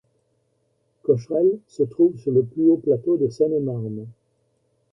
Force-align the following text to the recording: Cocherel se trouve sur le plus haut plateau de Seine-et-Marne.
Cocherel 1.03 1.59
se 1.67 1.83
trouve 1.83 2.17
sur 2.17 2.31
le 2.31 2.41
plus 2.43 2.63
haut 2.67 2.77
plateau 2.77 3.17
de 3.17 3.29
Seine-et-Marne. 3.29 4.07